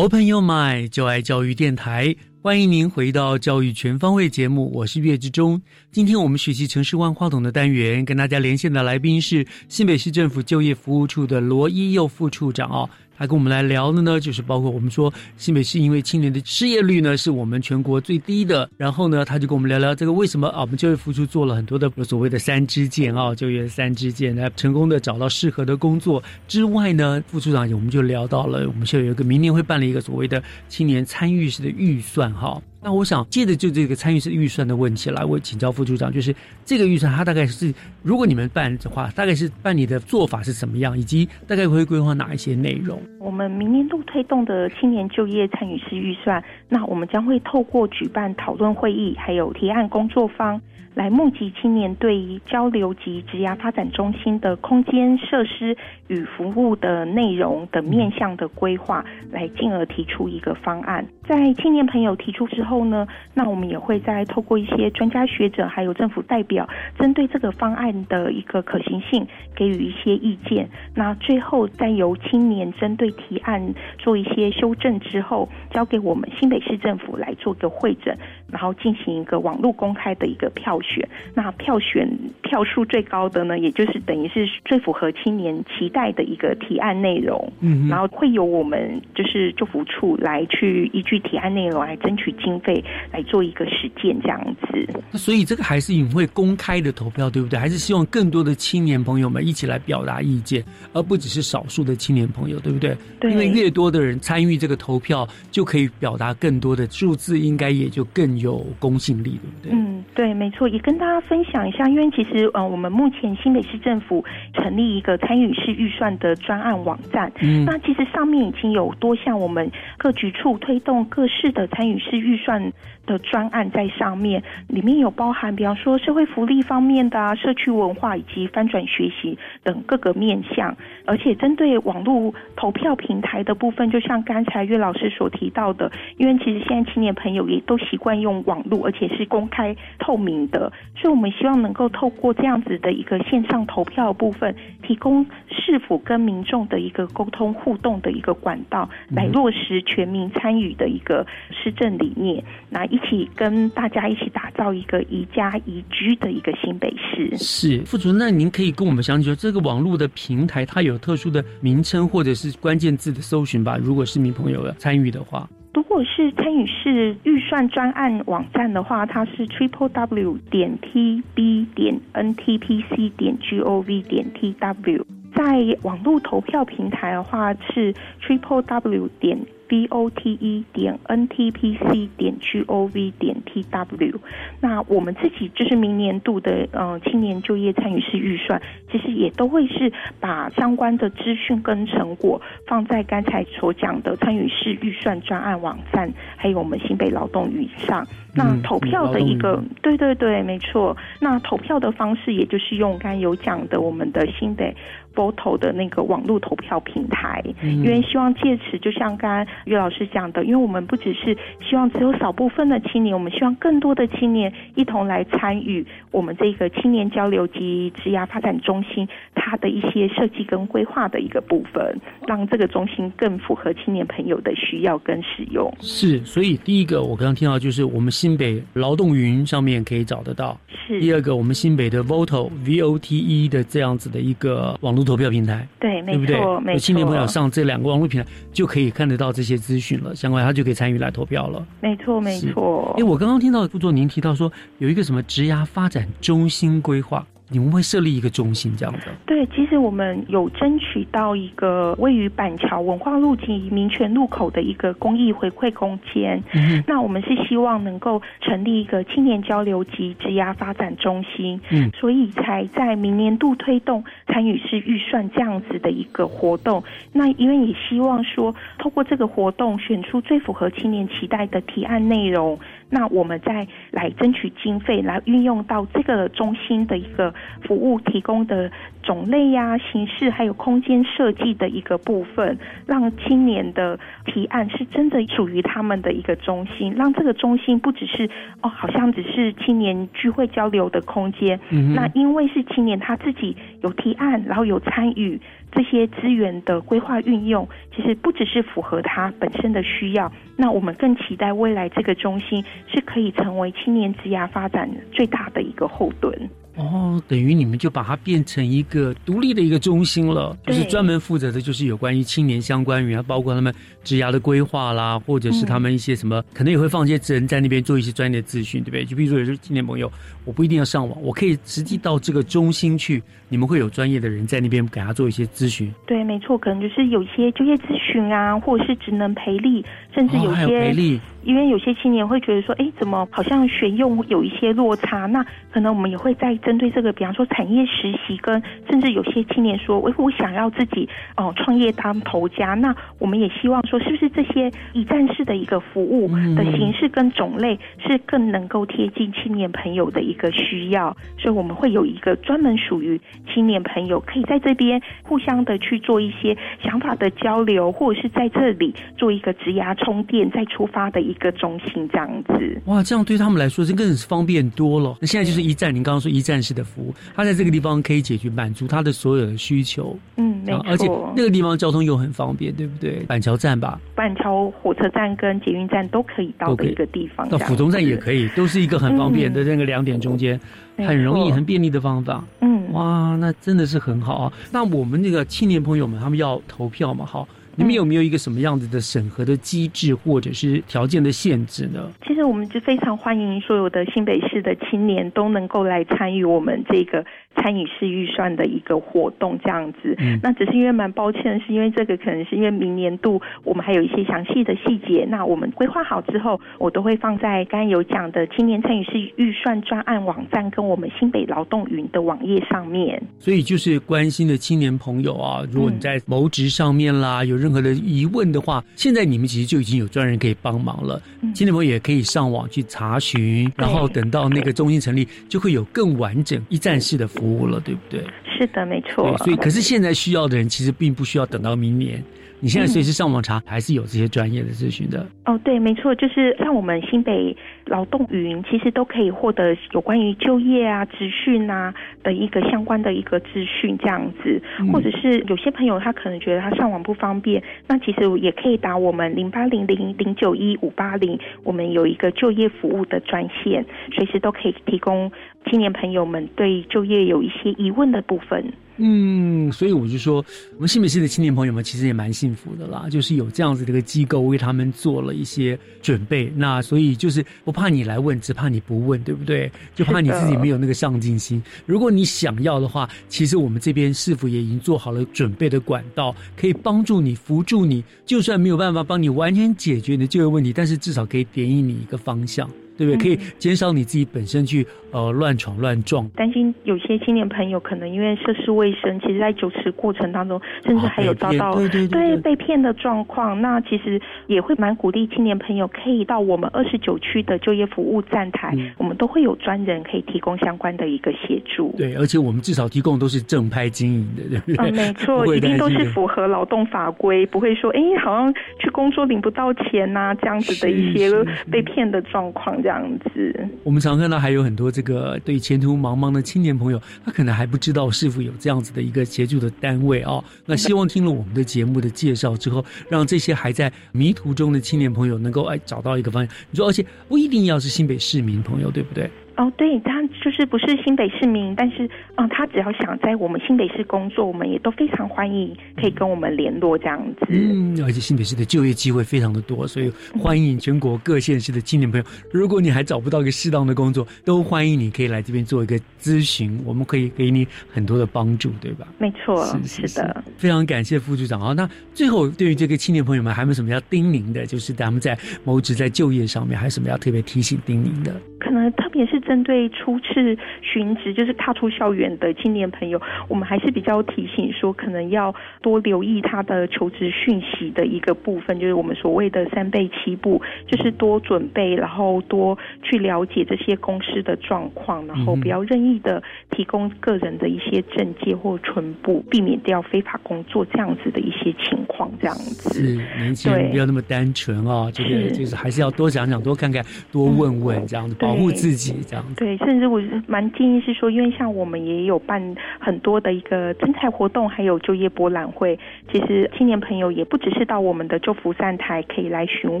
[0.04, 5.58] Open Your Mind，就爱教育电台，欢迎您回到教育全方位节目，我是岳志忠。
[5.90, 12.90] 今天我们学习城市万花筒的单元，跟大家连线的来宾是新北市政府就业服务处的罗一佑副处长哦。
[13.16, 32.60] 他跟我们来聊的呢，就是包括我们说新北市因为青年的失业率呢是我们全国最低的，然后呢，他就跟我们聊聊这个为什么啊，我们就业服务处做了很多的所谓的三支箭啊，就业三支箭来成功的找到适合的工作之外呢，副处长我们就聊到了，我们现在有一个明年会办了一个所谓的青年参与式的预算哈。
[32.84, 37.72] 那我想借着就这个参与式预算的问题来，我请教副处长，就是这个预算它大概是
[38.02, 43.00] 如果你们办的话，大概是办理的做法是怎么样，以及大概会规划哪一些内容？
[43.18, 50.60] 我们明年度推动的青年就业参与式预算，那我们将会透过举办讨论会议，还有提案工作方。
[50.94, 55.76] 来募集青年对于交流及职涯发展中心的空间设施
[56.06, 61.04] 与服务的内容等面向的规划，来进而提出一个方案。
[61.26, 69.26] 在青年朋友提出之后呢，那我们也会再透过一些专家学者还有政府代表，针对这个方案的一个可行性
[69.56, 70.68] 给予一些意见。
[70.94, 78.16] 那最后再由青年针对提案做一些修正之后，交给我们新北市政府来做个会诊，
[78.52, 80.78] 然后进行一个网络公开的一个票。
[80.86, 82.08] 选那票选
[82.42, 87.52] 票数最高的呢，也就是等于是最符合青年期待的一个提案内容。
[87.60, 94.86] 嗯，然后会由我们就是祝福处来去依据提案内容来争取经费来做一个实践这样子。
[95.10, 97.58] 那所以这个还是你会公开的投票，对不对？
[97.58, 100.62] 还是希望更多的青年朋友们一起来表达意见，
[100.92, 102.96] 而不只是少数的青年朋友，对不对？
[103.18, 103.32] 对。
[103.32, 109.72] 因为越多的人参与这个投票，就可以表达更多的数字，应该也就更有公信力，对不对？
[109.72, 110.68] 嗯，对，没错。
[110.74, 122.72] 也跟大家分享一下，因为其实呃，我们目前新北市政府成立一个参与式预算的专案网站，嗯，那其实上面已经有多项我们各局处推动各市的参与式预算
[123.06, 140.63] 的专案在上面，里面有包含，比方说社会福利方面的啊，社区文化以及翻转学习等各个面向，而且针对网络投票平台的部分，就像刚才岳老师所提到的，因为其实现在青年朋友也都习惯用网络，而且是公开透明的。
[140.96, 157.36] 所以，我们希望能够透过这样子的一个线上投票部分，提供市府跟民众的一个沟通互动的一个管道，来落实全民参与的一个施政理念，那一起跟大家一起打造一个宜家宜居的一个新北市。
[157.36, 163.76] 是副主任，那您可以跟我们详细说，这个网络的平台它有特殊的名称或者是关键字的搜寻吧？
[163.76, 165.48] 如果市民朋友要参与的话。
[165.74, 174.32] 如果是参与式预算专案网站的话，它是 triple w 点 t b 点 n t p c 点 g o v 点
[174.32, 175.04] t w。
[175.34, 179.36] 在网络投票平台的话是 triple w 点。
[179.68, 184.20] V o t e 点 n t p c 点 g o v 点 t w，
[184.60, 188.60] 那我们自己就是明年度的呃青年就业参与式预算，
[188.90, 198.06] 其实也都会是把相关的资讯跟成果放在刚才所讲的参与式预算专案网站，还有我们新北劳动与上。
[198.36, 200.96] 那投票的一个，对对对，没错。
[201.20, 204.74] 那投票的方式，也就是用刚有讲的我们的新北
[205.14, 211.36] vote 的那个网络投票平台，因为希望借此，就像刚刚岳老师讲的，因为我们不只是
[211.68, 225.70] 希望只有少部分的青年，我们希望更多的青年一同来参与我们这个青年交流及职涯发展中心它的一些设计跟规划的一个部分，让这个中心更符合青年朋友的需要跟使用。
[225.80, 228.14] 是，所以第一个我刚刚听到就是我们。
[228.14, 230.56] 新北劳动云上面可以找得到。
[230.86, 235.66] 是第二个，我们新北的 Voto V O T E 的这样子的一个网络投票平台。
[235.78, 236.36] 对，对不对？
[236.60, 236.78] 没错。
[236.78, 241.64] 青年朋友上这两个网络平台就可以看得到这些资讯了，相关他就可以参与来投票了。
[241.80, 242.94] 没错，没错。
[242.98, 247.26] 哎，我刚刚听到副座您提到说有一个什么职涯发展中心规划。
[247.50, 249.00] 你们会设立一个中心这样的？
[249.26, 256.42] 对，其实我们有争取到一个位于板桥文化路及民权路口的一个公益回馈空间。
[256.54, 261.60] 嗯，那我们是希望能够成立一个青年交流及职涯发展中心。
[261.70, 266.82] 嗯，所以才在明年度推动参与式预算这样子的一个活动。
[267.12, 272.58] 那因为也希望说，透过这个活动选出最符合青年期待的提案内容。
[272.94, 277.34] 那我们再来争取经费，来运用到这个中心的一个
[277.66, 278.70] 服务提供的
[279.04, 288.28] 种类呀、形式，还有空间设计的一个部分，让青年的提案是真的属于他们的一个中心，让这个中心不只是
[288.62, 291.60] 哦，好像只是青年聚会交流的空间。
[291.94, 295.40] 那因为是青年他自己有提案，然后有参与。
[295.76, 306.32] 这些资源的规划运用，其实不只是符合他本身的需要，那我们更期待未来这个中心是可以成为青年职涯发展最大的一个后盾。
[306.76, 313.72] 哦，等于你们就把它变成一个独立的一个中心了，就是专门负责的，就是有关于青年相关于，包括他们
[314.02, 319.04] 职涯的规划啦，或者是他们一些什么，可能也会放一些人在那边做一些专业的资讯，对不对？
[319.04, 320.10] 就比如说有些青年朋友，
[320.44, 325.92] 我不一定要上网，我可以实际到这个中心去，你们会有专业的人在那边给他做一些咨询。
[326.06, 329.84] 对，没错，可能就是有一些就业咨询啊，或者是职能培力，
[330.14, 331.20] 甚至有些。
[331.44, 335.26] 因为有些青年会觉得说，哎，怎么好像选用有一些落差？
[335.26, 341.06] 那可能我们也会在针对这个，比方说产业实习，跟甚至有些青年说，哎，我想要自己
[341.36, 342.72] 哦创业当头家。
[342.72, 351.14] 那我们也希望说，是不是这些一站式的一个服务的形式跟种类，是更能够贴近青年朋友的一个需要？
[351.38, 353.20] 所以我们会有一个专门属于
[353.52, 361.32] 青年朋友，可以在这边互相的去做一些想法的交流，或者是在这里做一个直牙充电再出发的一。
[361.34, 365.18] 个中心这样子，哇，这样对他们来说，这更是方便多了。
[365.20, 370.16] 那现在就是一站，您刚刚说一站式的服务，他在这个地方可以解决满足他的所有的需求。
[370.36, 373.18] 嗯，没错，而且那个地方交通又很方便，对不对？
[373.26, 380.58] 板桥站吧，板桥火车站跟捷运站都可以到的一个地方，到府中站也可以，都是一个很方便的那个两点中间，
[380.96, 382.42] 很容易、很便利的方法。
[382.60, 384.52] 嗯，哇，那真的是很好啊。
[384.70, 387.26] 那我们那个青年朋友们，他们要投票嘛？
[387.26, 387.46] 好。
[387.76, 392.10] 你们有没有一个什么样子的审核的机制或者是条件的限制呢？
[392.26, 397.24] 其实我们就非常欢迎所有的新北市的青年都能够来参与我们这个
[397.56, 400.16] 参与式预算的一个活动，这样子。
[400.42, 413.20] 那只是因为蛮抱歉，是因为这个可能是因为明年度我们还有一些详细的细节，那我们规划好之后，我都会放在刚刚有讲的青年参与式预算专案网站跟我们新北劳动云的网页上面。
[413.38, 417.54] 所以就是关心的青年朋友啊，如果你在谋职上面啦有。
[417.64, 421.18] 任何的疑问的话，现在你们其实就已经有专人可以帮忙了。
[421.54, 428.24] 青年朋友也可以上网去查询，然后等到那个中心成立，就会有更完整一站式的服务了，对不对？
[428.56, 429.36] 是的，没错。
[429.38, 432.22] 所以，可是现在需要的人其实并不需要等到明年。
[432.64, 435.26] 你现在随时上网查，还是有这些专业的咨询的。
[435.44, 437.54] 哦，对，没错，就是像我们新北
[437.84, 441.92] 劳动云，其实都可以获得有关于就业啊、职训啊
[442.22, 444.62] 的一个相关的一个资讯，这样子。
[444.90, 453.84] 或者是有些朋友他可能觉得他上网不方便，那其实也可以打我们零八零零零九一五八零，我们有一个就业服务的专线，
[454.14, 455.30] 随时都可以提供
[455.66, 458.72] 青年朋友们对就业有一些疑问的部分。
[458.96, 460.44] 嗯，所以我就说，
[460.76, 466.52] 我们新北市的青年朋友们其实也蛮幸福的啦，就是有这样子的一个机构为他们做了一些准备。
[466.56, 469.70] 那所以就是不怕你来问，只怕你不问，对不对？
[469.94, 471.62] 就怕你自己没有那个上进心。
[471.86, 478.04] 如果你想要的话，其实我们这边是否也已经做好了准备的管道，可以帮助你、扶助你。
[478.24, 482.70] 就算没有办法帮你完全解决你的就业问题，但是至少可以点引你一个方向。
[482.96, 483.20] 对不对？
[483.20, 486.28] 可以减少你自己本身去呃乱闯乱撞。
[486.30, 491.72] 担心有些青年朋友可能因为涉世未深，其实在酒池过程当中，甚至还有遭到
[492.10, 493.60] 对被骗的状况。
[493.62, 501.94] 那其实也会蛮鼓励青年朋友可以到我们二十九区的就业服务站台，我们都会有专人可以提供相关的一个协助。
[501.96, 504.90] 对，而且我们至少提供都是正派经营的，对不对？
[504.90, 511.30] 没错，一定都是符合劳动法规，不会说哎，好像去工作领不到钱呐这样子的一些
[511.70, 512.64] 被骗的状况。
[512.82, 513.02] 这样
[513.32, 520.42] 子，我们常看到还有很多这个对前途茫茫的青年朋友，他可能还不知道是否有这样子的一个协助的单位哦。
[520.66, 526.54] 那希望听了我们的节目的介绍之后，让这些还在迷途中的青年朋友能够哎找到一个方向。
[526.70, 529.30] 你说，而且不一定要是新北市民朋友，对不对？
[529.56, 537.46] 哦，对他就是不是新北市民，但是嗯，他只要想在我们新北市工作，我们也都非常欢迎，可以跟我们联络这样子。
[537.48, 542.26] 嗯，而且新北市的就业机会非常的多，所以欢迎全国各县市的青年朋友。
[542.52, 549.06] 如果你还找不到一个适当的工作，都欢迎你可以来这边做一个咨询，我们可以给你很多的帮助，对吧？
[549.18, 550.42] 没错，是的。
[550.56, 551.72] 非常感谢副局长啊。
[551.72, 554.66] 那最后对于这个青年朋友们，还有没有什么要叮咛的？
[554.66, 558.34] 就是咱们在谋职在就业上面，还有什么要特别提醒叮咛的？
[558.64, 559.44] 可能特别是。
[559.44, 582.30] 针对初次寻职，就是踏出校园的青年朋友，我们还是比较提醒说，可能要多留意他的求职讯息的一个部分，就是我们所谓的三倍七步，就是多准备，然后多去了解这些公司的状况，然后不要任意的提供个人的一些证件或存部，避免掉非法工作这样子的一些情况。
[582.40, 588.64] 这样子是年轻人不要那么单纯哦，这个就是还是要多想想，多看看，多问问，这样子保护。
[588.64, 589.44] 护自己这样。
[589.56, 595.98] 对，甚至我是蛮建议是说，因为像我们也有办很多的一个征才活动，还有就业博览会。
[596.32, 600.00] 其实青年朋友也不只是到我们的州福站台可以来询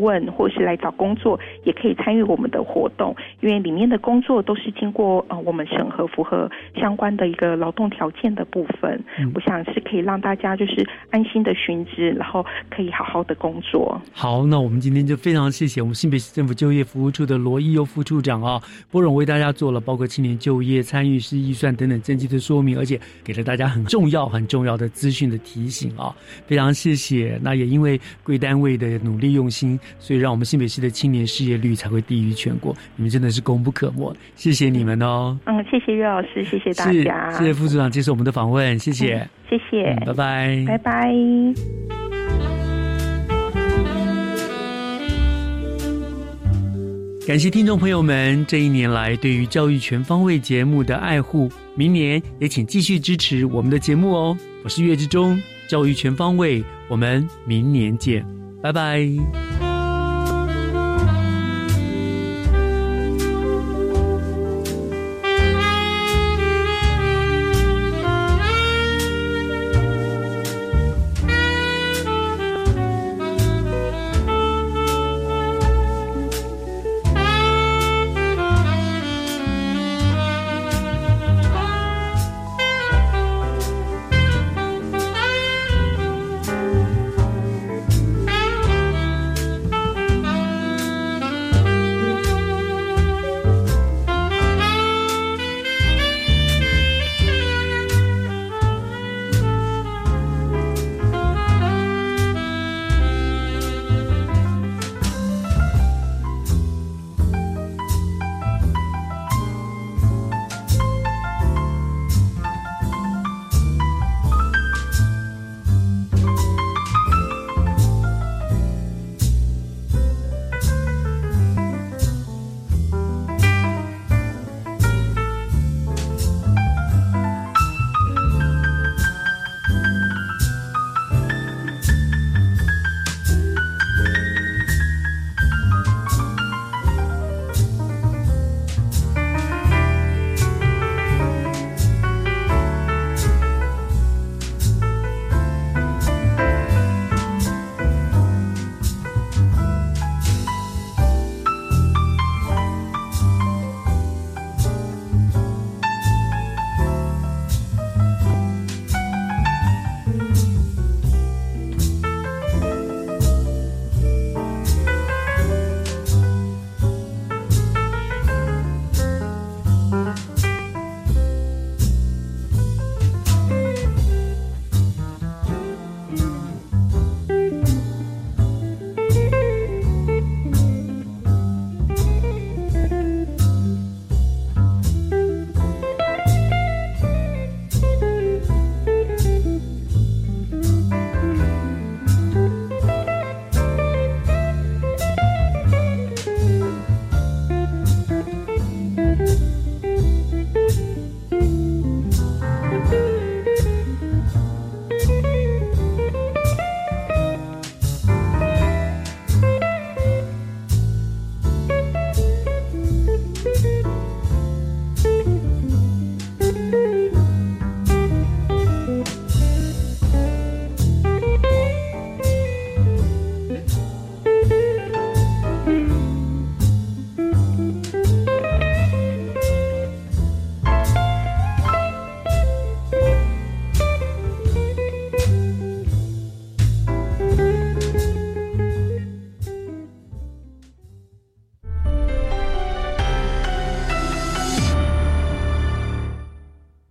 [0.00, 8.98] 问，或是来找工作，也可以参与我们的活动，因为里面的工作都是经过呃我们审核，符合相关的一个劳动条件的部分。
[9.34, 14.00] 我想是可以让大家就是安心的寻职，然后可以好好的工作。
[14.12, 26.14] 好，那我们今天就非常谢谢我们新北市政府就业服务处的罗义优副处长啊，波荣为大家做了包括青年就业参与式预算等等政绩的说明，而且给了大家很重要很重要的资讯的提醒啊，
[26.46, 27.38] 非常谢谢。
[27.42, 35.38] 那也因为贵单位的努力用心，所以让我们新北市的青年失业率才会低于全国，你们真的是功不可没，谢谢你们哦。
[35.44, 41.83] 嗯，谢谢岳老师，谢谢大家，谢谢副组长接受我们的访问，谢谢，谢谢，拜拜，拜拜。
[47.26, 54.36] 感谢听众朋友们这一年来对于教育全方位节目的爱护，明年也请继续支持我们的节目哦。
[54.62, 58.26] 我是岳志忠，教育全方位，我们明年见，
[58.62, 59.08] 拜拜。